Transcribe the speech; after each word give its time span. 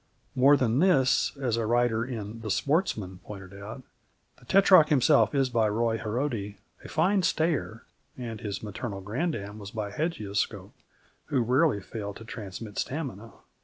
More 0.33 0.57
than 0.57 0.79
this, 0.79 1.37
as 1.39 1.57
a 1.57 1.65
writer 1.67 2.03
in 2.03 2.39
The 2.41 2.49
Sportsman 2.49 3.19
pointed 3.19 3.53
out: 3.53 3.83
"The 4.39 4.45
Tetrarch 4.45 4.89
himself 4.89 5.35
is 5.35 5.49
by 5.51 5.69
Roi 5.69 5.99
Herode, 5.99 6.55
a 6.83 6.89
fine 6.89 7.21
stayer, 7.21 7.83
and 8.17 8.41
his 8.41 8.63
maternal 8.63 9.01
grand 9.01 9.33
dam 9.33 9.59
was 9.59 9.69
by 9.69 9.91
Hagioscope, 9.91 10.73
who 11.25 11.41
rarely 11.43 11.81
failed 11.81 12.15
to 12.15 12.25
transmit 12.25 12.79
stamina." 12.79 13.31